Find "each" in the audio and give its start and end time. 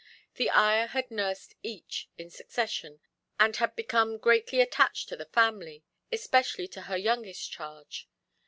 1.61-2.09